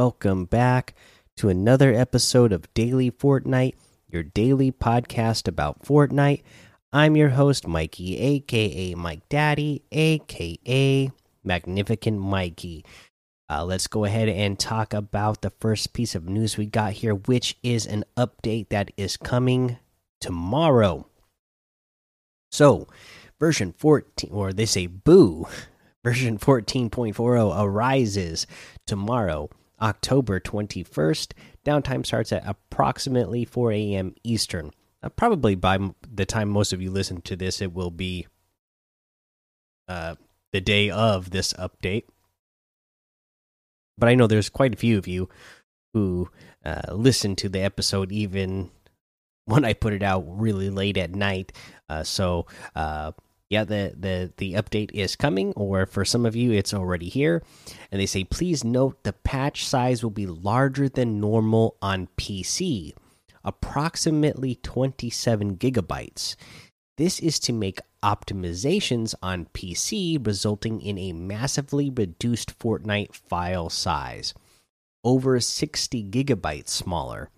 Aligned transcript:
welcome 0.00 0.46
back 0.46 0.94
to 1.36 1.50
another 1.50 1.92
episode 1.92 2.54
of 2.54 2.72
Daily 2.72 3.10
Fortnite, 3.10 3.74
your 4.08 4.22
daily 4.22 4.72
podcast 4.72 5.46
about 5.46 5.82
Fortnite. 5.82 6.42
I'm 6.90 7.18
your 7.18 7.28
host, 7.28 7.68
Mikey, 7.68 8.16
aka 8.16 8.94
Mike 8.94 9.28
Daddy, 9.28 9.82
aka 9.92 11.12
Magnificent 11.44 12.18
Mikey. 12.18 12.82
Uh, 13.50 13.66
let's 13.66 13.88
go 13.88 14.06
ahead 14.06 14.30
and 14.30 14.58
talk 14.58 14.94
about 14.94 15.42
the 15.42 15.50
first 15.50 15.92
piece 15.92 16.14
of 16.14 16.26
news 16.26 16.56
we 16.56 16.64
got 16.64 16.94
here, 16.94 17.14
which 17.14 17.58
is 17.62 17.84
an 17.84 18.06
update 18.16 18.70
that 18.70 18.90
is 18.96 19.18
coming 19.18 19.76
tomorrow. 20.18 21.06
So, 22.50 22.88
version 23.38 23.74
14, 23.76 24.30
or 24.32 24.54
they 24.54 24.64
say 24.64 24.86
boo, 24.86 25.46
version 26.02 26.38
14.40 26.38 27.62
arises 27.62 28.46
tomorrow, 28.86 29.50
October 29.80 30.40
21st. 30.40 31.32
Downtime 31.64 32.04
starts 32.04 32.32
at 32.32 32.46
approximately 32.46 33.44
4 33.44 33.72
a.m. 33.72 34.14
Eastern. 34.24 34.72
Uh, 35.02 35.08
probably 35.08 35.54
by 35.54 35.78
the 36.12 36.26
time 36.26 36.48
most 36.48 36.72
of 36.72 36.82
you 36.82 36.90
listen 36.90 37.22
to 37.22 37.36
this, 37.36 37.60
it 37.60 37.72
will 37.72 37.90
be 37.90 38.26
uh, 39.88 40.14
the 40.52 40.60
day 40.60 40.90
of 40.90 41.30
this 41.30 41.52
update 41.54 42.04
but 44.00 44.08
I 44.08 44.14
know 44.16 44.26
there's 44.26 44.48
quite 44.48 44.74
a 44.74 44.78
few 44.78 44.98
of 44.98 45.06
you 45.06 45.28
who 45.92 46.30
uh, 46.64 46.92
listen 46.92 47.36
to 47.36 47.48
the 47.48 47.60
episode 47.60 48.10
even 48.10 48.70
when 49.44 49.64
I 49.64 49.74
put 49.74 49.92
it 49.92 50.02
out 50.02 50.24
really 50.26 50.70
late 50.70 50.96
at 50.96 51.14
night. 51.14 51.52
Uh, 51.88 52.02
so 52.02 52.46
uh, 52.74 53.12
yeah, 53.50 53.64
the 53.64 53.92
the 53.98 54.32
the 54.36 54.54
update 54.54 54.92
is 54.92 55.16
coming, 55.16 55.52
or 55.56 55.84
for 55.84 56.04
some 56.04 56.24
of 56.24 56.36
you, 56.36 56.52
it's 56.52 56.72
already 56.72 57.08
here. 57.08 57.42
And 57.90 58.00
they 58.00 58.06
say, 58.06 58.22
please 58.22 58.62
note 58.62 59.02
the 59.02 59.12
patch 59.12 59.66
size 59.66 60.04
will 60.04 60.10
be 60.10 60.26
larger 60.26 60.88
than 60.88 61.20
normal 61.20 61.76
on 61.82 62.08
PC, 62.16 62.94
approximately 63.44 64.54
27 64.54 65.56
gigabytes. 65.56 66.36
This 66.96 67.18
is 67.18 67.40
to 67.40 67.52
make 67.52 67.80
optimizations 68.04 69.14
on 69.20 69.46
PC, 69.46 70.24
resulting 70.24 70.80
in 70.80 70.96
a 70.96 71.12
massively 71.12 71.90
reduced 71.90 72.56
Fortnite 72.56 73.14
file 73.14 73.68
size, 73.68 74.32
over 75.02 75.40
60 75.40 76.04
gigabytes 76.04 76.68
smaller, 76.68 77.30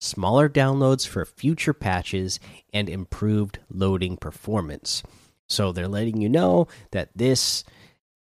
smaller 0.00 0.48
downloads 0.48 1.06
for 1.06 1.24
future 1.24 1.74
patches, 1.74 2.40
and 2.72 2.88
improved 2.88 3.60
loading 3.70 4.16
performance. 4.16 5.04
So 5.52 5.72
they're 5.72 5.88
letting 5.88 6.20
you 6.20 6.28
know 6.28 6.68
that 6.90 7.10
this 7.14 7.64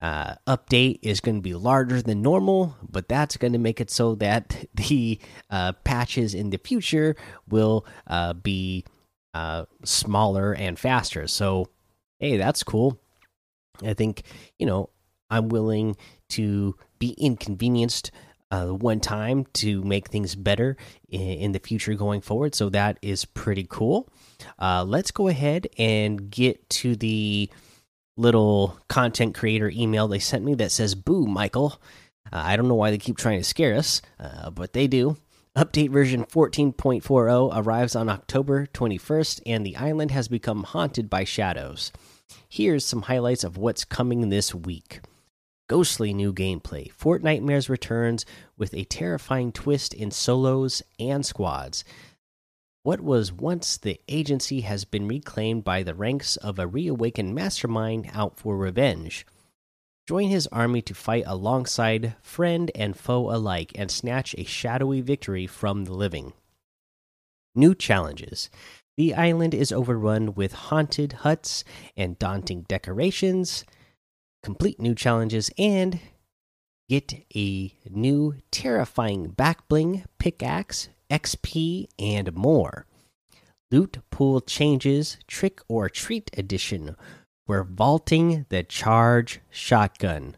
uh, 0.01 0.35
update 0.47 0.99
is 1.01 1.19
going 1.19 1.37
to 1.37 1.41
be 1.41 1.55
larger 1.55 2.01
than 2.01 2.21
normal, 2.21 2.75
but 2.87 3.09
that's 3.09 3.37
going 3.37 3.53
to 3.53 3.59
make 3.59 3.81
it 3.81 3.89
so 3.89 4.15
that 4.15 4.65
the 4.73 5.19
uh, 5.49 5.73
patches 5.83 6.33
in 6.33 6.49
the 6.49 6.59
future 6.59 7.15
will 7.47 7.85
uh, 8.07 8.33
be 8.33 8.85
uh, 9.33 9.65
smaller 9.83 10.53
and 10.53 10.79
faster. 10.79 11.27
So, 11.27 11.69
hey, 12.19 12.37
that's 12.37 12.63
cool. 12.63 12.99
I 13.83 13.93
think 13.93 14.23
you 14.57 14.65
know 14.65 14.89
I'm 15.29 15.49
willing 15.49 15.95
to 16.29 16.75
be 16.99 17.11
inconvenienced 17.11 18.11
uh, 18.49 18.67
one 18.67 18.99
time 18.99 19.45
to 19.53 19.83
make 19.83 20.07
things 20.07 20.35
better 20.35 20.77
in, 21.09 21.21
in, 21.21 21.51
the 21.51 21.59
future 21.59 21.93
going 21.95 22.21
forward. 22.21 22.55
So 22.55 22.69
that 22.69 22.97
is 23.01 23.25
pretty 23.25 23.67
cool. 23.69 24.09
Uh, 24.59 24.83
let's 24.87 25.11
go 25.11 25.27
ahead 25.27 25.67
and 25.77 26.29
get 26.29 26.69
to 26.69 26.95
the 26.95 27.49
little 28.15 28.77
content 28.87 29.35
creator 29.35 29.71
email 29.73 30.07
they 30.07 30.19
sent 30.19 30.43
me 30.43 30.55
that 30.55 30.71
says 30.71 30.95
"Boo, 30.95 31.25
Michael." 31.25 31.79
Uh, 32.31 32.41
I 32.43 32.55
don't 32.57 32.67
know 32.67 32.75
why 32.75 32.91
they 32.91 32.97
keep 32.97 33.17
trying 33.17 33.39
to 33.39 33.43
scare 33.43 33.75
us, 33.75 34.01
uh, 34.19 34.49
but 34.49 34.73
they 34.73 34.87
do. 34.87 35.17
Update 35.55 35.89
version 35.89 36.23
14.40 36.23 37.51
arrives 37.55 37.95
on 37.95 38.09
October 38.09 38.67
21st, 38.67 39.41
and 39.47 39.65
the 39.65 39.75
island 39.75 40.11
has 40.11 40.27
become 40.27 40.63
haunted 40.63 41.09
by 41.09 41.23
shadows. 41.23 41.91
Here's 42.47 42.85
some 42.85 43.03
highlights 43.03 43.43
of 43.43 43.57
what's 43.57 43.83
coming 43.83 44.29
this 44.29 44.53
week. 44.53 44.99
Ghostly 45.67 46.13
new 46.13 46.31
gameplay. 46.31 46.93
Fortnitemares 46.93 47.69
returns 47.69 48.25
with 48.55 48.73
a 48.73 48.83
terrifying 48.83 49.51
twist 49.51 49.93
in 49.93 50.11
solos 50.11 50.83
and 50.99 51.25
squads. 51.25 51.83
What 52.87 53.01
was 53.01 53.33
once 53.33 53.75
the 53.75 53.99
agency 54.07 54.61
has 54.61 54.85
been 54.85 55.09
reclaimed 55.09 55.65
by 55.65 55.83
the 55.83 55.93
ranks 55.93 56.37
of 56.37 56.57
a 56.57 56.65
reawakened 56.65 57.35
mastermind 57.35 58.09
out 58.13 58.39
for 58.39 58.55
revenge. 58.55 59.25
Join 60.07 60.29
his 60.29 60.47
army 60.53 60.81
to 60.83 60.93
fight 60.93 61.25
alongside 61.27 62.15
friend 62.21 62.71
and 62.73 62.95
foe 62.95 63.29
alike 63.29 63.73
and 63.75 63.91
snatch 63.91 64.33
a 64.37 64.45
shadowy 64.45 65.01
victory 65.01 65.47
from 65.47 65.83
the 65.83 65.91
living. 65.91 66.31
New 67.53 67.75
challenges. 67.75 68.49
The 68.95 69.13
island 69.15 69.53
is 69.53 69.73
overrun 69.73 70.33
with 70.33 70.53
haunted 70.53 71.11
huts 71.11 71.65
and 71.97 72.17
daunting 72.17 72.61
decorations. 72.69 73.65
Complete 74.43 74.79
new 74.79 74.95
challenges 74.95 75.51
and 75.57 75.99
get 76.87 77.25
a 77.35 77.73
new 77.89 78.35
terrifying 78.49 79.33
backbling, 79.33 80.05
pickaxe, 80.19 80.87
XP, 81.09 81.87
and 81.99 82.33
more. 82.33 82.85
Loot 83.71 83.99
pool 84.11 84.41
changes, 84.41 85.17
trick 85.27 85.59
or 85.67 85.89
treat 85.89 86.29
edition 86.37 86.95
we're 87.47 87.63
vaulting 87.63 88.45
the 88.49 88.63
charge 88.63 89.39
shotgun. 89.49 90.35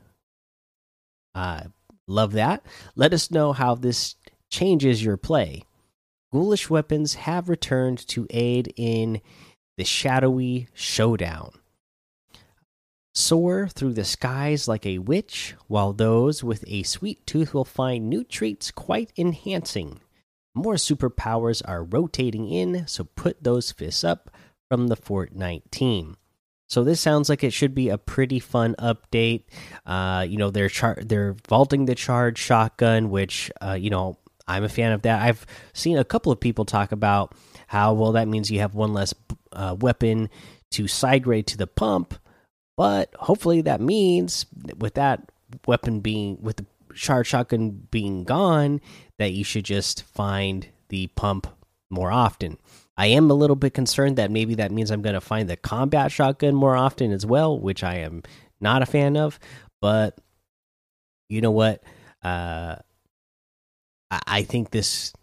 Uh, 1.34 1.64
love 2.08 2.34
that. 2.34 2.64
Let 2.96 3.14
us 3.14 3.32
know 3.32 3.52
how 3.52 3.76
this 3.76 4.16
changes 4.52 5.04
your 5.04 5.18
play. 5.18 5.64
Ghoulish 6.32 6.70
weapons 6.70 7.16
have 7.16 7.50
returned 7.50 8.08
to 8.10 8.28
aid 8.30 8.72
in 8.78 9.22
the 9.78 9.84
shadowy 9.84 10.68
showdown. 10.74 11.54
Soar 13.16 13.68
through 13.68 13.94
the 13.94 14.06
skies 14.06 14.68
like 14.68 14.86
a 14.86 15.00
witch, 15.00 15.56
while 15.68 15.94
those 15.94 16.44
with 16.44 16.64
a 16.68 16.84
sweet 16.84 17.26
tooth 17.26 17.54
will 17.54 17.66
find 17.66 18.08
new 18.08 18.24
treats 18.24 18.70
quite 18.70 19.12
enhancing. 19.18 20.00
More 20.56 20.76
superpowers 20.76 21.62
are 21.66 21.84
rotating 21.84 22.50
in, 22.50 22.88
so 22.88 23.04
put 23.04 23.44
those 23.44 23.72
fists 23.72 24.04
up 24.04 24.32
from 24.70 24.88
the 24.88 24.98
Fortnite 24.98 25.72
team. 25.72 26.18
So 26.70 26.84
this 26.84 27.00
sounds 27.02 27.30
like 27.30 27.44
it 27.44 27.52
should 27.52 27.74
be 27.74 27.90
a 27.90 27.98
pretty 27.98 28.40
fun 28.40 28.76
update. 28.78 29.44
Uh, 29.86 30.26
you 30.28 30.38
know, 30.38 30.52
they're 30.52 30.70
they're 31.02 31.36
vaulting 31.48 31.86
the 31.86 31.96
charge 31.96 32.38
shotgun, 32.38 33.10
which 33.10 33.52
uh, 33.60 33.74
you 33.74 33.90
know 33.90 34.18
I'm 34.48 34.64
a 34.64 34.70
fan 34.70 34.92
of 34.92 35.02
that. 35.04 35.22
I've 35.22 35.46
seen 35.74 35.98
a 35.98 36.04
couple 36.04 36.32
of 36.32 36.40
people 36.40 36.66
talk 36.66 36.92
about 36.92 37.34
how 37.68 37.94
well 37.94 38.12
that 38.14 38.28
means 38.28 38.52
you 38.52 38.60
have 38.60 38.76
one 38.76 38.94
less 38.94 39.14
uh, 39.52 39.76
weapon 39.80 40.30
to 40.72 40.88
side 40.88 41.24
grade 41.24 41.48
to 41.48 41.58
the 41.58 41.68
pump, 41.68 42.14
but 42.78 43.14
hopefully 43.18 43.62
that 43.62 43.82
means 43.82 44.46
with 44.78 44.94
that 44.94 45.32
weapon 45.66 46.00
being 46.02 46.38
with 46.42 46.58
the 46.58 46.66
charge 46.94 47.28
shotgun 47.28 47.88
being 47.92 48.24
gone, 48.24 48.82
that 49.18 49.32
you 49.32 49.44
should 49.44 49.66
just 49.66 50.04
find 50.04 50.68
the 50.90 51.08
pump 51.08 51.48
more 51.90 52.12
often. 52.12 52.58
I 52.98 53.08
am 53.08 53.32
a 53.32 53.34
little 53.34 53.56
bit 53.56 53.74
concerned 53.74 54.18
that 54.18 54.32
maybe 54.32 54.56
that 54.56 54.72
means 54.72 54.92
I'm 54.92 55.02
going 55.02 55.14
to 55.14 55.22
find 55.22 55.50
the 55.50 55.56
combat 55.56 56.12
shotgun 56.12 56.54
more 56.54 56.76
often 56.76 57.12
as 57.12 57.26
well, 57.26 57.58
which 57.58 57.84
I 57.84 57.96
am 58.00 58.24
not 58.60 58.82
a 58.82 58.86
fan 58.86 59.16
of. 59.16 59.40
But 59.82 60.18
you 61.30 61.42
know 61.42 61.52
what? 61.52 61.82
Uh, 62.24 62.76
I, 64.12 64.20
I 64.28 64.42
think 64.44 64.72
this. 64.72 65.14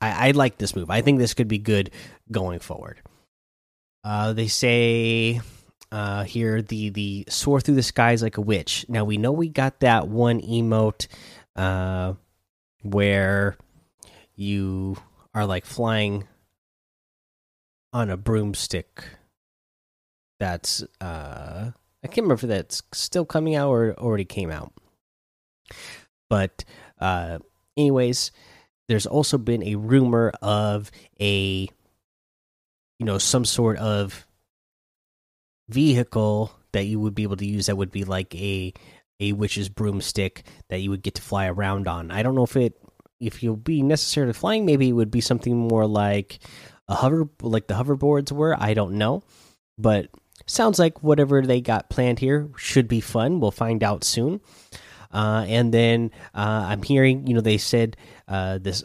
I, 0.00 0.28
I 0.28 0.30
like 0.32 0.58
this 0.58 0.76
move. 0.76 0.90
I 0.90 1.00
think 1.00 1.18
this 1.18 1.32
could 1.32 1.48
be 1.48 1.58
good 1.58 1.90
going 2.30 2.58
forward. 2.58 3.00
Uh, 4.04 4.34
they 4.34 4.48
say 4.48 5.40
uh, 5.92 6.24
here 6.24 6.62
the 6.62 6.90
the 6.90 7.24
soar 7.28 7.60
through 7.60 7.76
the 7.76 7.82
skies 7.82 8.22
like 8.22 8.36
a 8.36 8.42
witch. 8.42 8.86
Now 8.88 9.04
we 9.04 9.16
know 9.16 9.32
we 9.32 9.48
got 9.48 9.80
that 9.80 10.08
one 10.08 10.40
emote 10.40 11.06
uh, 11.54 12.14
where 12.82 13.56
you 14.34 14.96
are 15.34 15.46
like 15.46 15.64
flying 15.64 16.26
on 17.92 18.10
a 18.10 18.16
broomstick. 18.16 19.04
That's 20.38 20.82
uh 21.00 21.70
I 22.04 22.08
can't 22.08 22.24
remember 22.24 22.34
if 22.34 22.48
that's 22.48 22.82
still 22.92 23.24
coming 23.24 23.54
out 23.54 23.70
or 23.70 23.94
already 23.94 24.24
came 24.24 24.50
out. 24.50 24.72
But 26.28 26.64
uh 27.00 27.38
anyways, 27.76 28.32
there's 28.88 29.06
also 29.06 29.38
been 29.38 29.62
a 29.62 29.76
rumor 29.76 30.32
of 30.42 30.90
a 31.20 31.68
you 32.98 33.06
know 33.06 33.18
some 33.18 33.44
sort 33.44 33.78
of 33.78 34.26
vehicle 35.68 36.52
that 36.72 36.84
you 36.84 37.00
would 37.00 37.14
be 37.14 37.22
able 37.22 37.36
to 37.36 37.46
use 37.46 37.66
that 37.66 37.76
would 37.76 37.90
be 37.90 38.04
like 38.04 38.34
a 38.34 38.72
a 39.18 39.32
witch's 39.32 39.68
broomstick 39.68 40.44
that 40.68 40.78
you 40.78 40.90
would 40.90 41.02
get 41.02 41.14
to 41.14 41.22
fly 41.22 41.46
around 41.46 41.88
on. 41.88 42.10
I 42.10 42.22
don't 42.22 42.34
know 42.34 42.44
if 42.44 42.56
it 42.56 42.78
if 43.18 43.42
you'll 43.42 43.56
be 43.56 43.82
necessarily 43.82 44.34
flying, 44.34 44.66
maybe 44.66 44.88
it 44.88 44.92
would 44.92 45.10
be 45.10 45.20
something 45.22 45.56
more 45.56 45.86
like 45.86 46.38
a 46.88 46.94
hover 46.94 47.28
like 47.40 47.66
the 47.66 47.74
hoverboards 47.74 48.30
were. 48.30 48.54
I 48.58 48.74
don't 48.74 48.98
know, 48.98 49.22
but 49.78 50.08
sounds 50.46 50.78
like 50.78 51.02
whatever 51.02 51.42
they 51.42 51.60
got 51.60 51.90
planned 51.90 52.18
here 52.18 52.48
should 52.56 52.88
be 52.88 53.00
fun. 53.00 53.40
We'll 53.40 53.50
find 53.50 53.82
out 53.82 54.04
soon. 54.04 54.40
Uh, 55.12 55.44
and 55.48 55.72
then 55.72 56.10
uh, 56.34 56.66
I'm 56.68 56.82
hearing, 56.82 57.26
you 57.26 57.34
know, 57.34 57.40
they 57.40 57.58
said 57.58 57.96
uh, 58.28 58.58
this 58.58 58.84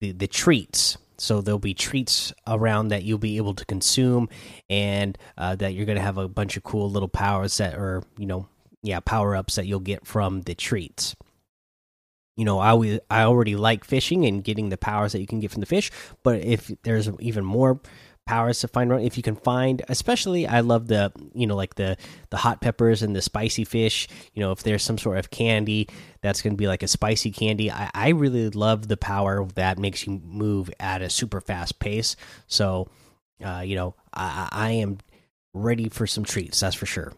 the 0.00 0.12
the 0.12 0.26
treats. 0.26 0.98
So 1.18 1.40
there'll 1.40 1.58
be 1.58 1.74
treats 1.74 2.32
around 2.46 2.88
that 2.88 3.04
you'll 3.04 3.18
be 3.18 3.36
able 3.36 3.54
to 3.54 3.64
consume, 3.64 4.28
and 4.68 5.16
uh, 5.38 5.56
that 5.56 5.74
you're 5.74 5.86
gonna 5.86 6.00
have 6.00 6.18
a 6.18 6.28
bunch 6.28 6.56
of 6.56 6.62
cool 6.62 6.90
little 6.90 7.08
powers 7.08 7.56
that 7.58 7.74
are, 7.74 8.02
you 8.18 8.26
know, 8.26 8.48
yeah, 8.82 9.00
power 9.00 9.34
ups 9.34 9.56
that 9.56 9.66
you'll 9.66 9.80
get 9.80 10.06
from 10.06 10.42
the 10.42 10.54
treats 10.54 11.16
you 12.36 12.44
know, 12.44 12.58
I 12.58 13.00
I 13.10 13.22
already 13.22 13.56
like 13.56 13.84
fishing 13.84 14.26
and 14.26 14.44
getting 14.44 14.68
the 14.68 14.76
powers 14.76 15.12
that 15.12 15.20
you 15.20 15.26
can 15.26 15.40
get 15.40 15.50
from 15.50 15.60
the 15.60 15.66
fish. 15.66 15.90
But 16.22 16.42
if 16.42 16.70
there's 16.82 17.08
even 17.18 17.44
more 17.44 17.80
powers 18.26 18.60
to 18.60 18.68
find, 18.68 18.92
if 18.92 19.16
you 19.16 19.22
can 19.22 19.36
find, 19.36 19.82
especially, 19.88 20.46
I 20.46 20.60
love 20.60 20.88
the, 20.88 21.12
you 21.32 21.46
know, 21.46 21.56
like 21.56 21.76
the 21.76 21.96
the 22.30 22.36
hot 22.36 22.60
peppers 22.60 23.02
and 23.02 23.14
the 23.14 23.22
spicy 23.22 23.64
fish. 23.64 24.08
You 24.34 24.40
know, 24.40 24.52
if 24.52 24.62
there's 24.62 24.82
some 24.82 24.98
sort 24.98 25.18
of 25.18 25.30
candy 25.30 25.88
that's 26.20 26.42
going 26.42 26.52
to 26.52 26.56
be 26.56 26.66
like 26.66 26.82
a 26.82 26.88
spicy 26.88 27.30
candy, 27.30 27.70
I, 27.70 27.90
I 27.94 28.08
really 28.10 28.50
love 28.50 28.88
the 28.88 28.96
power 28.96 29.46
that 29.54 29.78
makes 29.78 30.06
you 30.06 30.20
move 30.24 30.70
at 30.78 31.02
a 31.02 31.08
super 31.08 31.40
fast 31.40 31.78
pace. 31.78 32.16
So, 32.48 32.88
uh, 33.44 33.62
you 33.64 33.76
know, 33.76 33.94
I, 34.12 34.48
I 34.50 34.70
am 34.72 34.98
ready 35.54 35.88
for 35.88 36.06
some 36.06 36.24
treats. 36.24 36.60
That's 36.60 36.76
for 36.76 36.86
sure. 36.86 37.12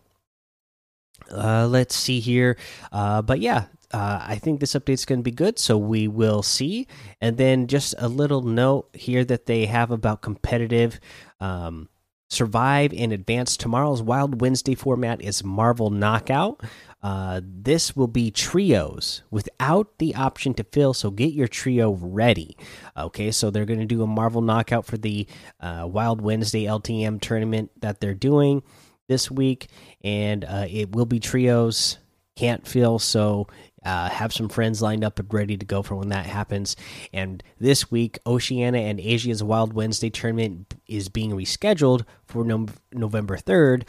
Uh, 1.31 1.67
let's 1.67 1.97
see 1.97 2.21
here. 2.21 2.57
Uh, 2.93 3.23
but 3.23 3.41
yeah, 3.41 3.65
uh, 3.93 4.25
I 4.27 4.37
think 4.37 4.61
this 4.61 4.75
update 4.75 4.95
is 4.95 5.05
going 5.05 5.21
to 5.21 5.25
be 5.25 5.31
good, 5.31 5.59
so 5.59 5.79
we 5.79 6.09
will 6.09 6.43
see. 6.43 6.87
And 7.21 7.37
then 7.37 7.67
just 7.67 7.95
a 7.99 8.09
little 8.09 8.43
note 8.43 8.89
here 8.95 9.25
that 9.25 9.47
they 9.47 9.67
have 9.67 9.91
about 9.91 10.23
competitive. 10.23 11.01
Um, 11.41 11.89
survive 12.29 12.93
and 12.93 13.13
advance 13.13 13.57
tomorrow's 13.57 14.03
Wild 14.03 14.41
Wednesday 14.41 14.75
format 14.75 15.23
is 15.23 15.43
Marvel 15.43 15.91
Knockout. 15.91 16.63
Uh, 17.03 17.41
this 17.45 17.95
will 17.95 18.09
be 18.09 18.31
trios 18.31 19.23
without 19.31 19.99
the 19.99 20.15
option 20.17 20.53
to 20.55 20.65
fill, 20.65 20.93
so 20.93 21.11
get 21.11 21.33
your 21.33 21.49
trio 21.49 21.93
ready. 21.93 22.57
Okay, 22.97 23.31
so 23.31 23.51
they're 23.51 23.65
going 23.65 23.79
to 23.79 23.87
do 23.87 24.03
a 24.03 24.07
Marvel 24.07 24.43
Knockout 24.43 24.85
for 24.85 24.99
the 24.99 25.27
uh, 25.61 25.87
Wild 25.91 26.21
Wednesday 26.21 26.65
LTM 26.65 27.21
tournament 27.21 27.71
that 27.81 28.01
they're 28.01 28.15
doing 28.15 28.63
this 29.09 29.31
week, 29.31 29.69
and 30.03 30.45
uh, 30.45 30.67
it 30.69 30.95
will 30.95 31.07
be 31.07 31.21
trios. 31.21 31.99
Can't 32.37 32.67
fill, 32.67 32.99
so 32.99 33.49
uh, 33.85 34.09
have 34.09 34.33
some 34.33 34.49
friends 34.49 34.83
lined 34.83 35.05
up 35.05 35.19
and 35.19 35.33
ready 35.33 35.57
to 35.57 35.67
go 35.67 35.83
for 35.83 35.95
when 35.95 36.09
that 36.09 36.27
happens. 36.27 36.77
And 37.13 37.43
this 37.59 37.91
week, 37.91 38.19
Oceania 38.27 38.83
and 38.83 39.01
Asia's 39.01 39.43
Wild 39.43 39.73
Wednesday 39.73 40.11
tournament 40.11 40.75
is 40.87 41.09
being 41.09 41.33
rescheduled 41.33 42.05
for 42.27 42.45
no 42.45 42.67
November 42.93 43.37
3rd 43.37 43.89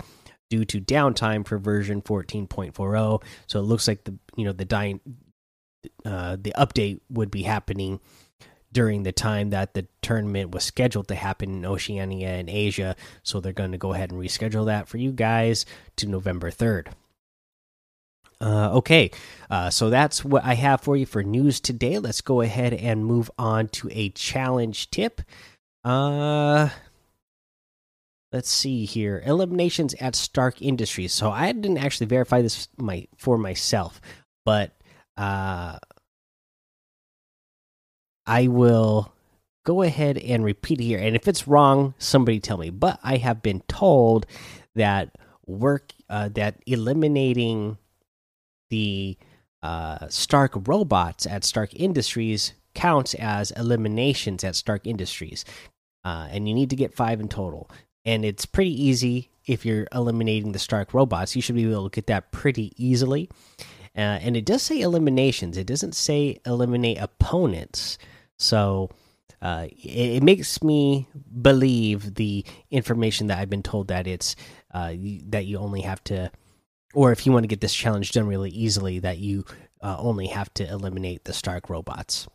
due 0.50 0.66
to 0.66 0.82
downtime 0.82 1.46
for 1.46 1.58
version 1.58 2.02
14.40. 2.02 3.24
So 3.48 3.60
it 3.60 3.64
looks 3.64 3.88
like 3.88 4.04
the 4.04 4.16
you 4.36 4.46
know 4.46 4.54
the 4.54 4.66
dying 4.66 5.00
uh, 6.06 6.38
the 6.40 6.54
update 6.58 7.00
would 7.10 7.32
be 7.32 7.44
happening 7.44 8.00
during 8.72 9.04
the 9.04 9.12
time 9.12 9.50
that 9.50 9.74
the 9.74 9.88
tournament 10.02 10.52
was 10.52 10.64
scheduled 10.64 11.08
to 11.08 11.16
happen 11.16 11.50
in 11.50 11.66
Oceania 11.66 12.30
and 12.30 12.50
Asia. 12.50 12.96
So 13.24 13.40
they're 13.40 13.54
going 13.54 13.72
to 13.72 13.78
go 13.78 13.94
ahead 13.94 14.12
and 14.12 14.22
reschedule 14.22 14.66
that 14.68 14.88
for 14.88 14.98
you 14.98 15.12
guys 15.12 15.66
to 15.98 16.08
November 16.08 16.52
3rd. 16.52 16.90
Uh, 18.42 18.72
okay, 18.74 19.12
uh, 19.50 19.70
so 19.70 19.90
that's 19.90 20.24
what 20.24 20.46
I 20.46 20.54
have 20.54 20.82
for 20.82 20.96
you 20.96 21.06
for 21.06 21.24
news 21.24 21.60
today. 21.60 22.00
Let's 22.00 22.22
go 22.22 22.42
ahead 22.42 22.74
and 22.74 23.06
move 23.06 23.30
on 23.38 23.68
to 23.70 23.90
a 23.92 24.10
challenge 24.10 24.90
tip. 24.92 25.22
Uh, 25.84 26.70
let's 28.32 28.50
see 28.50 28.86
here. 28.86 29.22
Eliminations 29.26 29.94
at 29.96 30.16
Stark 30.16 30.62
Industries. 30.62 31.14
So 31.14 31.32
I 31.32 31.52
didn't 31.52 31.80
actually 31.80 32.08
verify 32.08 32.42
this 32.42 32.70
my 32.78 33.08
for 33.18 33.38
myself, 33.38 34.00
but 34.46 34.72
uh, 35.18 35.78
I 38.26 38.48
will 38.48 39.12
go 39.66 39.82
ahead 39.82 40.18
and 40.18 40.46
repeat 40.46 40.80
it 40.80 40.86
here. 40.86 41.00
And 41.00 41.16
if 41.16 41.28
it's 41.28 41.46
wrong, 41.48 41.94
somebody 41.98 42.40
tell 42.40 42.58
me. 42.58 42.70
But 42.70 43.00
I 43.04 43.18
have 43.18 43.42
been 43.42 43.62
told 43.68 44.26
that 44.76 45.18
work 45.46 45.92
uh, 46.10 46.30
that 46.30 46.62
eliminating 46.66 47.78
the 48.70 49.18
uh, 49.62 50.08
Stark 50.08 50.68
robots 50.68 51.26
at 51.26 51.44
Stark 51.44 51.74
Industries 51.76 52.54
counts 52.74 53.14
as 53.16 53.52
eliminations 53.52 54.44
at 54.44 54.56
Stark 54.56 54.88
Industries, 54.88 55.44
uh, 56.06 56.28
and 56.32 56.48
you 56.48 56.54
need 56.54 56.70
to 56.70 56.76
get 56.76 56.94
five 56.94 57.20
in 57.20 57.28
total. 57.28 57.70
And 58.06 58.24
it's 58.24 58.46
pretty 58.46 58.82
easy 58.82 59.30
if 59.46 59.66
you're 59.66 59.88
eliminating 59.94 60.52
the 60.52 60.60
Stark 60.60 60.94
robots. 60.94 61.36
You 61.36 61.42
should 61.42 61.56
be 61.56 61.70
able 61.70 61.90
to 61.90 61.96
get 61.96 62.08
that 62.08 62.32
pretty 62.32 62.74
easily. 62.78 63.30
Uh, 63.96 64.18
and 64.22 64.38
it 64.38 64.46
does 64.46 64.62
say 64.62 64.80
eliminations. 64.80 65.58
It 65.58 65.68
doesn't 65.68 65.96
say 65.96 66.40
eliminate 66.46 67.00
opponents. 67.00 67.98
So 68.38 68.90
uh, 69.42 69.68
it, 69.72 70.18
it, 70.18 70.24
makes 70.24 70.64
me 70.64 71.08
believe 71.42 72.16
the 72.16 72.46
information 72.72 73.28
that 73.28 73.40
I've 73.40 73.50
been 73.50 73.64
told 73.64 73.88
that 73.88 74.08
it's 74.08 74.36
uh, 74.74 74.94
that 75.28 75.46
you 75.46 75.58
only 75.58 75.82
have 75.82 76.04
to 76.06 76.32
or 76.94 77.12
if 77.12 77.26
you 77.26 77.32
want 77.32 77.44
to 77.44 77.48
get 77.48 77.62
this 77.62 77.74
challenge 77.74 78.12
done 78.12 78.28
really 78.28 78.50
easily, 78.50 79.00
that 79.00 79.18
you 79.18 79.46
uh, 79.82 79.96
only 80.00 80.28
have 80.28 80.54
to 80.56 80.68
eliminate 80.68 81.24
the 81.26 81.34
Stark 81.34 81.70
robots. 81.70 82.28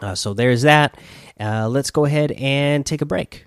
Uh, 0.00 0.14
so 0.14 0.34
there's 0.34 0.62
that. 0.62 0.98
Uh, 1.38 1.68
let's 1.68 1.90
go 1.90 2.04
ahead 2.04 2.32
and 2.32 2.84
take 2.86 3.02
a 3.02 3.06
break. 3.06 3.46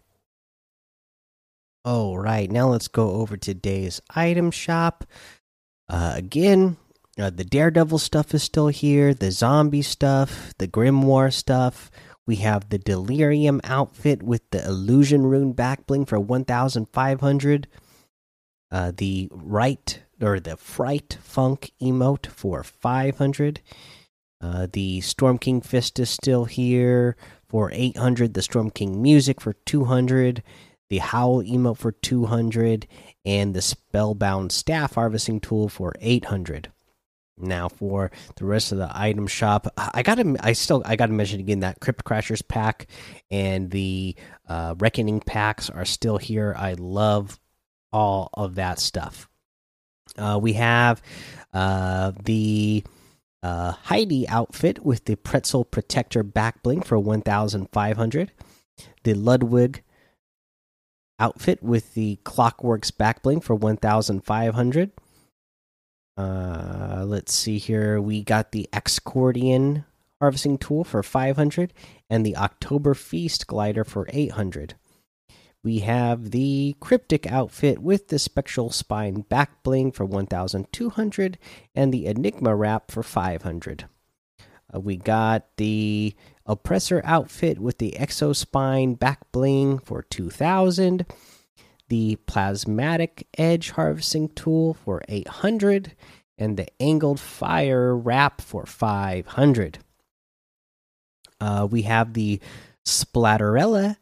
All 1.84 2.18
right, 2.18 2.50
now 2.50 2.70
let's 2.70 2.88
go 2.88 3.12
over 3.12 3.38
today's 3.38 4.02
item 4.16 4.52
shop. 4.52 5.06
Uh, 5.88 6.14
again, 6.16 6.78
uh, 7.20 7.30
the 7.30 7.44
Daredevil 7.44 8.00
stuff 8.00 8.34
is 8.34 8.44
still 8.44 8.68
here, 8.68 9.14
the 9.14 9.32
zombie 9.32 9.84
stuff, 9.84 10.54
the 10.58 10.68
Grimoire 10.68 11.32
stuff. 11.32 11.92
We 12.26 12.38
have 12.38 12.70
the 12.70 12.80
Delirium 12.80 13.62
outfit 13.64 14.24
with 14.24 14.50
the 14.50 14.66
Illusion 14.66 15.28
Rune 15.28 15.54
backbling 15.54 16.08
for 16.08 16.20
1,500. 16.20 17.68
Uh, 18.72 18.92
the 18.98 19.30
right 19.32 20.00
or 20.22 20.40
the 20.40 20.58
Fright 20.58 21.18
Funk 21.22 21.72
emote 21.82 22.28
for 22.28 22.64
500. 22.64 23.62
Uh, 24.42 24.68
the 24.72 25.02
Storm 25.02 25.38
King 25.38 25.62
Fist 25.62 26.00
is 26.00 26.10
still 26.10 26.46
here 26.46 27.16
for 27.48 27.70
800. 27.74 28.34
The 28.34 28.42
Storm 28.42 28.70
King 28.70 29.02
music 29.02 29.42
for 29.42 29.54
200. 29.54 30.44
The 30.90 31.00
Howl 31.00 31.44
emote 31.44 31.78
for 31.78 31.92
200. 31.92 32.88
And 33.26 33.54
the 33.54 33.62
Spellbound 33.62 34.52
Staff 34.52 34.96
harvesting 34.96 35.40
tool 35.40 35.70
for 35.70 35.94
800. 36.00 36.72
Now 37.38 37.68
for 37.68 38.12
the 38.38 38.46
rest 38.46 38.72
of 38.72 38.78
the 38.78 38.90
item 38.94 39.28
shop, 39.28 39.68
I 39.78 40.04
gotta, 40.04 40.38
I 40.40 40.54
still, 40.54 40.82
I 40.86 40.96
gotta 40.96 41.12
mention 41.12 41.42
again 41.42 41.60
that 41.62 41.82
Crypt 41.82 42.06
Crashers 42.06 42.48
pack 42.48 42.88
and 43.30 43.72
the 43.72 44.16
uh, 44.48 44.76
Reckoning 44.78 45.20
packs 45.20 45.70
are 45.70 45.84
still 45.84 46.18
here. 46.18 46.56
I 46.58 46.74
love 46.74 47.38
all 47.92 48.30
of 48.34 48.56
that 48.56 48.80
stuff. 48.80 49.28
Uh, 50.18 50.40
we 50.42 50.54
have 50.54 51.02
uh, 51.54 52.12
the 52.24 52.84
uh, 53.44 53.72
Heidi 53.72 54.28
outfit 54.28 54.84
with 54.84 55.06
the 55.06 55.16
Pretzel 55.16 55.66
Protector 55.66 56.24
back 56.24 56.64
bling 56.64 56.82
for 56.82 56.98
1,500. 56.98 58.32
The 59.04 59.14
Ludwig 59.14 59.84
outfit 61.20 61.62
with 61.64 61.94
the 61.94 62.18
Clockworks 62.24 62.96
back 62.96 63.22
bling 63.22 63.42
for 63.42 63.56
1,500. 63.56 64.92
Uh, 66.18 67.04
let's 67.06 67.34
see 67.34 67.58
here. 67.58 68.02
We 68.02 68.24
got 68.24 68.52
the 68.52 68.68
Excordian 68.74 69.86
harvesting 70.20 70.58
tool 70.58 70.84
for 70.84 71.04
500 71.04 71.74
and 72.10 72.26
the 72.26 72.38
October 72.38 72.94
Feast 72.94 73.48
glider 73.48 73.84
for 73.84 74.08
800 74.10 74.76
we 75.66 75.80
have 75.80 76.30
the 76.30 76.76
cryptic 76.80 77.26
outfit 77.26 77.80
with 77.80 78.10
the 78.10 78.20
spectral 78.20 78.70
spine 78.70 79.22
back 79.22 79.64
bling 79.64 79.92
for 79.92 80.06
1200 80.06 81.38
and 81.74 81.92
the 81.92 82.06
enigma 82.06 82.56
wrap 82.56 82.92
for 82.92 83.02
500 83.02 83.86
uh, 84.74 84.80
we 84.80 84.96
got 84.96 85.48
the 85.58 86.14
oppressor 86.46 87.02
outfit 87.04 87.58
with 87.58 87.80
the 87.80 87.96
exo 88.00 88.34
spine 88.34 88.94
back 88.94 89.20
bling 89.32 89.80
for 89.80 90.04
2000 90.04 91.04
the 91.90 92.16
plasmatic 92.28 93.24
edge 93.36 93.72
harvesting 93.72 94.30
tool 94.30 94.76
for 94.76 95.02
800 95.10 95.96
and 96.38 96.58
the 96.58 96.68
angled 96.80 97.20
fire 97.20 97.98
wrap 97.98 98.40
for 98.40 98.68
500 98.68 99.80
uh, 101.42 101.68
we 101.70 101.82
have 101.82 102.14
the 102.14 102.40
splatterella 102.86 103.98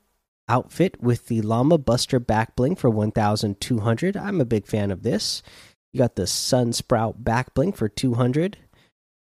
outfit 0.47 1.01
with 1.01 1.27
the 1.27 1.41
Llama 1.41 1.77
Buster 1.77 2.19
back 2.19 2.55
bling 2.55 2.75
for 2.75 2.89
1200. 2.89 4.17
I'm 4.17 4.41
a 4.41 4.45
big 4.45 4.67
fan 4.67 4.91
of 4.91 5.03
this. 5.03 5.41
You 5.91 5.99
got 5.99 6.15
the 6.15 6.27
Sun 6.27 6.73
Sprout 6.73 7.23
back 7.23 7.53
bling 7.53 7.73
for 7.73 7.87
200, 7.87 8.57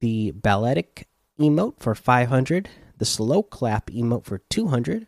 the 0.01 0.31
Balletic 0.31 1.07
emote 1.39 1.79
for 1.79 1.93
500, 1.93 2.69
the 2.97 3.05
Slow 3.05 3.43
Clap 3.43 3.89
emote 3.89 4.23
for 4.23 4.39
200, 4.49 5.07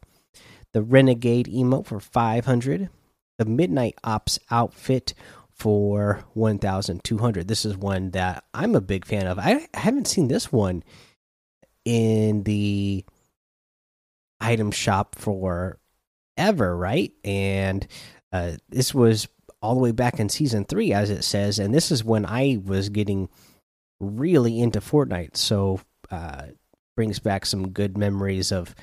the 0.74 0.82
Renegade 0.82 1.48
emote 1.48 1.86
for 1.86 2.00
500, 2.00 2.90
the 3.38 3.46
Midnight 3.46 3.96
Ops 4.04 4.38
outfit 4.52 5.14
for 5.54 6.26
1200. 6.34 7.48
This 7.48 7.64
is 7.64 7.78
one 7.78 8.12
that 8.12 8.44
I'm 8.54 8.76
a 8.76 8.82
big 8.82 9.06
fan 9.06 9.28
of. 9.28 9.40
I 9.40 9.68
haven't 9.74 10.08
seen 10.08 10.28
this 10.28 10.52
one 10.52 10.84
in 11.86 12.44
the 12.44 13.06
item 14.42 14.72
shop 14.72 15.16
for 15.16 15.80
ever, 16.38 16.76
right? 16.76 17.12
And 17.24 17.88
uh, 18.32 18.54
this 18.70 18.94
was 18.94 19.28
all 19.62 19.76
the 19.76 19.82
way 19.82 19.92
back 19.92 20.20
in 20.20 20.30
season 20.30 20.66
three, 20.66 20.94
as 20.94 21.10
it 21.10 21.24
says, 21.24 21.60
and 21.60 21.74
this 21.74 21.92
is 21.92 22.04
when 22.04 22.26
I 22.26 22.60
was 22.64 22.90
getting 22.90 23.30
really 24.00 24.60
into 24.60 24.80
Fortnite. 24.80 25.38
So 25.38 25.80
uh, 26.12 26.48
brings 26.96 27.20
back 27.20 27.46
some 27.46 27.70
good 27.70 27.98
memories 27.98 28.52
of 28.52 28.76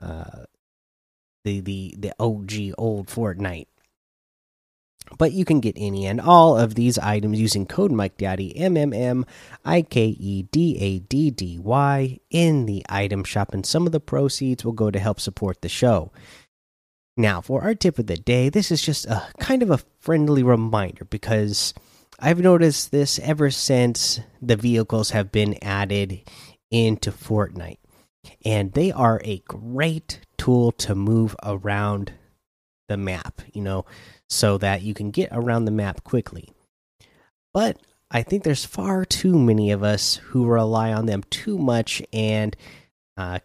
uh, 0.00 0.44
the 1.44 1.60
the 1.60 1.94
the 1.98 2.12
OG 2.18 2.74
old 2.78 3.08
Fortnite. 3.08 3.66
But 5.18 5.32
you 5.32 5.44
can 5.44 5.60
get 5.60 5.76
any 5.78 6.04
and 6.06 6.20
all 6.20 6.58
of 6.58 6.74
these 6.74 6.98
items 6.98 7.40
using 7.40 7.64
code 7.64 7.92
Mike 7.92 8.16
Daddy 8.16 8.56
M 8.56 8.76
M 8.76 8.92
M 8.92 9.24
I 9.64 9.82
K 9.82 10.06
E 10.06 10.42
D 10.42 10.76
A 10.80 10.98
D 10.98 11.30
D 11.30 11.58
Y 11.60 12.18
in 12.30 12.66
the 12.66 12.84
item 12.88 13.22
shop, 13.22 13.54
and 13.54 13.64
some 13.64 13.86
of 13.86 13.92
the 13.92 14.00
proceeds 14.00 14.64
will 14.64 14.72
go 14.72 14.90
to 14.90 14.98
help 14.98 15.20
support 15.20 15.62
the 15.62 15.68
show. 15.68 16.10
Now, 17.16 17.40
for 17.40 17.62
our 17.62 17.74
tip 17.74 17.98
of 17.98 18.06
the 18.06 18.16
day, 18.16 18.50
this 18.50 18.70
is 18.70 18.82
just 18.82 19.06
a 19.06 19.26
kind 19.38 19.62
of 19.62 19.70
a 19.70 19.80
friendly 20.00 20.42
reminder 20.42 21.06
because 21.06 21.72
I've 22.18 22.40
noticed 22.40 22.90
this 22.90 23.18
ever 23.20 23.50
since 23.50 24.20
the 24.42 24.56
vehicles 24.56 25.10
have 25.10 25.32
been 25.32 25.56
added 25.62 26.22
into 26.70 27.10
Fortnite, 27.10 27.78
and 28.44 28.72
they 28.72 28.92
are 28.92 29.20
a 29.24 29.42
great 29.48 30.20
tool 30.36 30.72
to 30.72 30.94
move 30.94 31.34
around 31.42 32.12
the 32.88 32.98
map, 32.98 33.40
you 33.52 33.62
know, 33.62 33.86
so 34.28 34.58
that 34.58 34.82
you 34.82 34.92
can 34.92 35.10
get 35.10 35.30
around 35.32 35.64
the 35.64 35.70
map 35.70 36.04
quickly. 36.04 36.50
But 37.54 37.78
I 38.10 38.22
think 38.22 38.42
there's 38.42 38.64
far 38.64 39.06
too 39.06 39.38
many 39.38 39.70
of 39.70 39.82
us 39.82 40.16
who 40.16 40.46
rely 40.46 40.92
on 40.92 41.06
them 41.06 41.22
too 41.30 41.56
much, 41.56 42.02
and 42.12 42.54
uh, 43.16 43.38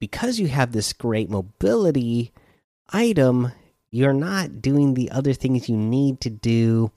because 0.00 0.40
you 0.40 0.48
have 0.48 0.72
this 0.72 0.92
great 0.92 1.30
mobility 1.30 2.32
item, 2.90 3.52
you're 3.90 4.12
not 4.12 4.60
doing 4.60 4.94
the 4.94 5.10
other 5.10 5.32
things 5.32 5.68
you 5.68 5.76
need 5.76 6.20
to 6.22 6.30
do 6.30 6.90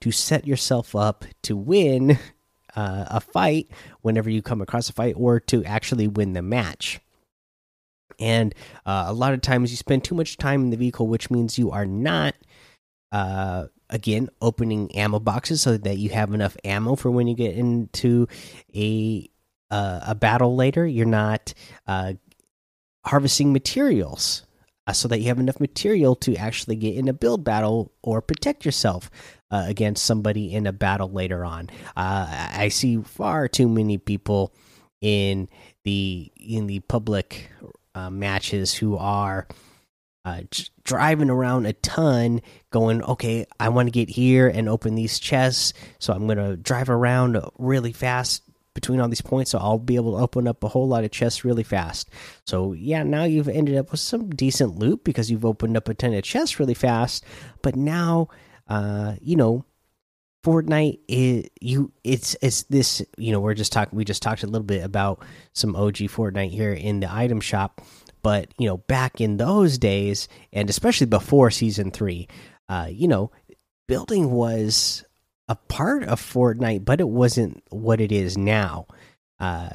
to 0.00 0.10
set 0.10 0.46
yourself 0.46 0.96
up 0.96 1.24
to 1.42 1.56
win 1.56 2.18
uh, 2.76 3.04
a 3.08 3.20
fight 3.20 3.70
whenever 4.00 4.30
you 4.30 4.42
come 4.42 4.62
across 4.62 4.88
a 4.88 4.92
fight 4.92 5.14
or 5.16 5.40
to 5.40 5.64
actually 5.64 6.08
win 6.08 6.32
the 6.32 6.42
match. 6.42 7.00
And 8.18 8.54
uh, 8.84 9.04
a 9.08 9.12
lot 9.12 9.34
of 9.34 9.40
times 9.40 9.70
you 9.70 9.76
spend 9.76 10.04
too 10.04 10.14
much 10.14 10.36
time 10.36 10.62
in 10.62 10.70
the 10.70 10.76
vehicle, 10.76 11.06
which 11.06 11.30
means 11.30 11.58
you 11.58 11.70
are 11.70 11.86
not, 11.86 12.34
uh, 13.12 13.66
again, 13.88 14.28
opening 14.40 14.94
ammo 14.94 15.18
boxes 15.18 15.62
so 15.62 15.76
that 15.78 15.98
you 15.98 16.10
have 16.10 16.32
enough 16.32 16.56
ammo 16.64 16.96
for 16.96 17.10
when 17.10 17.28
you 17.28 17.34
get 17.34 17.54
into 17.54 18.28
a 18.74 19.28
uh, 19.70 20.00
a 20.08 20.14
battle 20.14 20.56
later. 20.56 20.86
You're 20.86 21.06
not 21.06 21.54
uh, 21.86 22.14
harvesting 23.06 23.52
materials 23.52 24.44
uh, 24.90 24.92
so 24.92 25.06
that 25.06 25.20
you 25.20 25.28
have 25.28 25.38
enough 25.38 25.60
material 25.60 26.16
to 26.16 26.34
actually 26.34 26.74
get 26.74 26.96
in 26.96 27.06
a 27.06 27.12
build 27.12 27.44
battle 27.44 27.92
or 28.02 28.20
protect 28.20 28.64
yourself 28.64 29.08
uh, 29.52 29.64
against 29.68 30.04
somebody 30.04 30.52
in 30.52 30.66
a 30.66 30.72
battle 30.72 31.08
later 31.08 31.44
on. 31.44 31.70
Uh, 31.96 32.48
I 32.56 32.68
see 32.70 33.00
far 33.00 33.46
too 33.46 33.68
many 33.68 33.98
people 33.98 34.52
in 35.00 35.48
the 35.84 36.32
in 36.36 36.66
the 36.66 36.80
public 36.80 37.50
uh, 37.94 38.10
matches 38.10 38.74
who 38.74 38.96
are 38.96 39.46
uh, 40.24 40.42
driving 40.82 41.30
around 41.30 41.66
a 41.66 41.72
ton, 41.72 42.40
going, 42.70 43.00
okay, 43.04 43.46
I 43.60 43.68
want 43.68 43.86
to 43.86 43.92
get 43.92 44.10
here 44.10 44.48
and 44.48 44.68
open 44.68 44.96
these 44.96 45.20
chests, 45.20 45.72
so 46.00 46.12
I'm 46.12 46.26
gonna 46.26 46.56
drive 46.56 46.90
around 46.90 47.38
really 47.58 47.92
fast 47.92 48.42
between 48.74 49.00
all 49.00 49.08
these 49.08 49.20
points, 49.20 49.50
so 49.50 49.58
I'll 49.58 49.78
be 49.78 49.96
able 49.96 50.16
to 50.16 50.22
open 50.22 50.46
up 50.46 50.62
a 50.62 50.68
whole 50.68 50.88
lot 50.88 51.04
of 51.04 51.10
chests 51.10 51.44
really 51.44 51.62
fast. 51.62 52.10
So 52.46 52.72
yeah, 52.72 53.02
now 53.02 53.24
you've 53.24 53.48
ended 53.48 53.76
up 53.76 53.90
with 53.90 54.00
some 54.00 54.30
decent 54.30 54.78
loot 54.78 55.04
because 55.04 55.30
you've 55.30 55.44
opened 55.44 55.76
up 55.76 55.88
a 55.88 55.94
ton 55.94 56.14
of 56.14 56.22
chests 56.22 56.60
really 56.60 56.74
fast. 56.74 57.24
But 57.62 57.76
now, 57.76 58.28
uh, 58.68 59.14
you 59.20 59.36
know, 59.36 59.64
Fortnite 60.44 61.00
is 61.08 61.46
you. 61.60 61.92
It's 62.02 62.36
it's 62.40 62.62
this. 62.64 63.02
You 63.18 63.32
know, 63.32 63.40
we're 63.40 63.54
just 63.54 63.72
talking. 63.72 63.96
We 63.96 64.04
just 64.04 64.22
talked 64.22 64.42
a 64.42 64.46
little 64.46 64.64
bit 64.64 64.84
about 64.84 65.22
some 65.52 65.76
OG 65.76 65.96
Fortnite 65.96 66.50
here 66.50 66.72
in 66.72 67.00
the 67.00 67.12
item 67.12 67.40
shop. 67.40 67.82
But 68.22 68.52
you 68.58 68.66
know, 68.66 68.78
back 68.78 69.20
in 69.20 69.36
those 69.36 69.76
days, 69.76 70.28
and 70.52 70.70
especially 70.70 71.06
before 71.06 71.50
season 71.50 71.90
three, 71.90 72.28
uh, 72.68 72.88
you 72.90 73.08
know, 73.08 73.30
building 73.86 74.30
was 74.30 75.04
a 75.50 75.56
part 75.56 76.04
of 76.04 76.20
Fortnite, 76.22 76.84
but 76.84 77.00
it 77.00 77.08
wasn't 77.08 77.60
what 77.70 78.00
it 78.00 78.12
is 78.12 78.38
now. 78.38 78.86
Uh, 79.40 79.70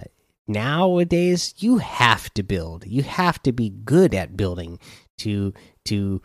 nowadays, 0.48 1.54
you 1.58 1.80
have 1.80 2.34
to 2.36 2.44
build. 2.44 2.88
You 2.88 3.04
have 3.04 3.44
to 3.44 3.52
be 3.52 3.70
good 3.70 4.16
at 4.16 4.38
building 4.38 4.80
to 5.18 5.54
to 5.84 6.22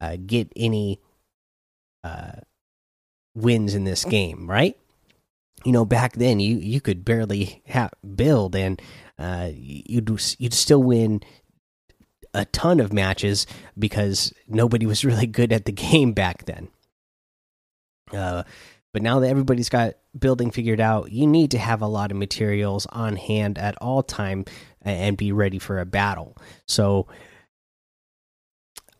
uh, 0.00 0.16
get 0.24 0.50
any 0.56 1.02
uh, 2.02 2.40
wins 3.34 3.74
in 3.74 3.84
this 3.84 4.06
game, 4.06 4.50
right? 4.50 4.74
You 5.66 5.72
know, 5.72 5.84
back 5.84 6.14
then 6.14 6.40
you 6.40 6.56
you 6.56 6.80
could 6.80 7.04
barely 7.04 7.62
build, 8.16 8.56
and 8.56 8.80
uh, 9.18 9.50
you'd 9.52 10.08
you'd 10.38 10.54
still 10.54 10.82
win 10.82 11.20
a 12.32 12.46
ton 12.46 12.80
of 12.80 12.90
matches 12.90 13.46
because 13.78 14.32
nobody 14.48 14.86
was 14.86 15.04
really 15.04 15.26
good 15.26 15.52
at 15.52 15.66
the 15.66 15.72
game 15.72 16.14
back 16.14 16.46
then. 16.46 16.68
Uh, 18.10 18.44
but 18.94 19.02
now 19.02 19.18
that 19.18 19.28
everybody's 19.28 19.68
got 19.68 19.94
building 20.16 20.52
figured 20.52 20.80
out, 20.80 21.10
you 21.10 21.26
need 21.26 21.50
to 21.50 21.58
have 21.58 21.82
a 21.82 21.86
lot 21.88 22.12
of 22.12 22.16
materials 22.16 22.86
on 22.86 23.16
hand 23.16 23.58
at 23.58 23.74
all 23.82 24.04
time 24.04 24.44
and 24.82 25.16
be 25.16 25.32
ready 25.32 25.58
for 25.58 25.80
a 25.80 25.84
battle. 25.84 26.38
So 26.68 27.08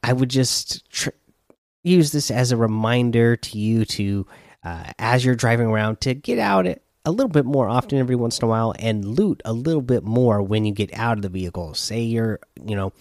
I 0.03 0.13
would 0.13 0.31
just 0.31 1.09
use 1.85 2.11
this 2.11 2.33
as 2.33 2.51
a 2.51 2.57
reminder 2.57 3.37
to 3.37 3.57
you 3.57 3.85
to, 3.85 4.27
uh, 4.65 4.91
as 4.99 5.25
you're 5.25 5.37
driving 5.37 5.69
around, 5.69 6.01
to 6.01 6.15
get 6.15 6.41
out 6.41 6.67
a 6.67 7.11
little 7.13 7.31
bit 7.31 7.45
more 7.45 7.69
often 7.69 7.99
every 7.99 8.17
once 8.17 8.41
in 8.41 8.47
a 8.47 8.49
while 8.49 8.75
and 8.81 9.05
loot 9.05 9.43
a 9.45 9.53
little 9.53 9.81
bit 9.81 10.03
more 10.03 10.43
when 10.43 10.65
you 10.65 10.73
get 10.73 10.93
out 10.93 11.19
of 11.19 11.23
the 11.23 11.29
vehicle. 11.29 11.73
Say 11.75 12.03
you're, 12.03 12.41
you 12.61 12.75
know, 12.75 12.93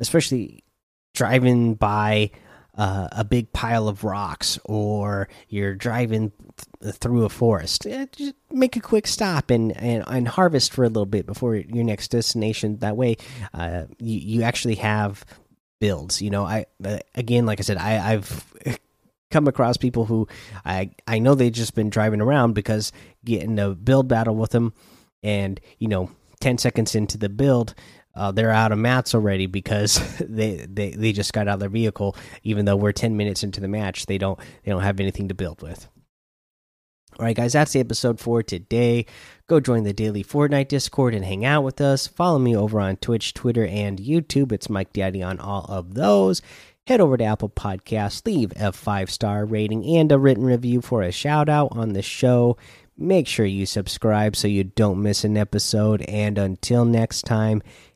especially 0.00 0.64
driving 1.14 1.76
by 1.76 2.30
uh, 2.76 3.08
a 3.12 3.24
big 3.24 3.52
pile 3.52 3.88
of 3.88 4.04
rocks 4.04 4.58
or 4.64 5.28
you're 5.48 5.74
driving 5.74 6.32
th 6.82 6.96
through 6.96 7.24
a 7.24 7.28
forest, 7.28 7.86
eh, 7.86 8.06
just 8.12 8.34
make 8.50 8.76
a 8.76 8.80
quick 8.80 9.06
stop 9.06 9.50
and, 9.50 9.76
and, 9.76 10.04
and 10.06 10.28
harvest 10.28 10.72
for 10.72 10.84
a 10.84 10.88
little 10.88 11.06
bit 11.06 11.26
before 11.26 11.54
your 11.56 11.84
next 11.84 12.08
destination. 12.08 12.78
That 12.78 12.96
way, 12.96 13.16
uh, 13.52 13.84
you 13.98 14.18
you 14.18 14.42
actually 14.42 14.76
have 14.76 15.24
builds. 15.80 16.20
You 16.20 16.30
know, 16.30 16.44
I 16.44 16.66
uh, 16.84 16.98
again, 17.14 17.46
like 17.46 17.60
I 17.60 17.62
said, 17.62 17.78
I, 17.78 18.12
I've 18.12 18.52
come 19.30 19.46
across 19.46 19.76
people 19.76 20.06
who 20.06 20.26
I 20.64 20.90
I 21.06 21.18
know 21.18 21.34
they've 21.34 21.52
just 21.52 21.74
been 21.74 21.90
driving 21.90 22.20
around 22.20 22.54
because 22.54 22.92
getting 23.24 23.58
a 23.58 23.70
build 23.70 24.08
battle 24.08 24.34
with 24.34 24.50
them, 24.50 24.72
and 25.22 25.60
you 25.78 25.88
know, 25.88 26.10
ten 26.40 26.58
seconds 26.58 26.94
into 26.94 27.18
the 27.18 27.28
build, 27.28 27.74
uh, 28.16 28.32
they're 28.32 28.50
out 28.50 28.72
of 28.72 28.78
mats 28.78 29.14
already 29.14 29.46
because 29.46 30.00
they, 30.20 30.66
they 30.68 30.90
they 30.90 31.12
just 31.12 31.32
got 31.32 31.48
out 31.48 31.54
of 31.54 31.60
their 31.60 31.68
vehicle. 31.68 32.16
Even 32.42 32.64
though 32.64 32.76
we're 32.76 32.92
ten 32.92 33.16
minutes 33.16 33.42
into 33.42 33.60
the 33.60 33.68
match, 33.68 34.06
they 34.06 34.18
don't 34.18 34.38
they 34.64 34.70
don't 34.70 34.82
have 34.82 35.00
anything 35.00 35.28
to 35.28 35.34
build 35.34 35.62
with. 35.62 35.88
All 37.18 37.24
right, 37.24 37.36
guys, 37.36 37.52
that's 37.52 37.72
the 37.72 37.80
episode 37.80 38.18
for 38.18 38.42
today. 38.42 39.06
Go 39.46 39.60
join 39.60 39.84
the 39.84 39.92
daily 39.92 40.24
Fortnite 40.24 40.66
Discord 40.66 41.14
and 41.14 41.24
hang 41.24 41.44
out 41.44 41.62
with 41.62 41.80
us. 41.80 42.08
Follow 42.08 42.40
me 42.40 42.56
over 42.56 42.80
on 42.80 42.96
Twitch, 42.96 43.34
Twitter, 43.34 43.64
and 43.64 44.00
YouTube. 44.00 44.50
It's 44.50 44.68
Mike 44.68 44.92
Daddy 44.92 45.22
on 45.22 45.38
all 45.38 45.64
of 45.68 45.94
those. 45.94 46.42
Head 46.88 47.00
over 47.00 47.16
to 47.16 47.24
Apple 47.24 47.48
Podcasts, 47.48 48.26
leave 48.26 48.52
a 48.56 48.72
five 48.72 49.10
star 49.10 49.46
rating 49.46 49.86
and 49.96 50.10
a 50.10 50.18
written 50.18 50.44
review 50.44 50.80
for 50.80 51.02
a 51.02 51.12
shout 51.12 51.48
out 51.48 51.68
on 51.70 51.92
the 51.92 52.02
show. 52.02 52.56
Make 52.98 53.26
sure 53.26 53.46
you 53.46 53.64
subscribe 53.64 54.34
so 54.34 54.48
you 54.48 54.64
don't 54.64 55.02
miss 55.02 55.24
an 55.24 55.36
episode. 55.36 56.02
And 56.02 56.36
until 56.36 56.84
next 56.84 57.22
time, 57.22 57.62